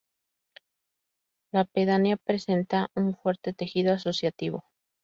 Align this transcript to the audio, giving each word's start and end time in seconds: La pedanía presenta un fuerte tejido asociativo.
La 1.51 1.63
pedanía 1.63 2.17
presenta 2.17 2.87
un 2.95 3.15
fuerte 3.15 3.53
tejido 3.53 3.93
asociativo. 3.93 4.63